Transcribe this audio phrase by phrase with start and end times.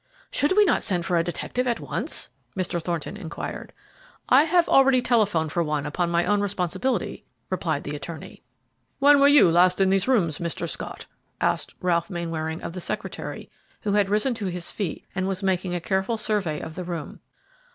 [0.31, 2.81] "Should we not send for a detective at once?" Mr.
[2.81, 3.71] Thornton inquired.
[4.27, 8.41] "I have already telephoned for one upon my own responsibility," replied the attorney.
[8.97, 10.67] "When were you last in these rooms, Mr.
[10.67, 11.05] Scott?"
[11.39, 13.47] asked Ralph Mainwaring of the secretary,
[13.81, 17.19] who had risen to his feet and was making a careful survey of the room.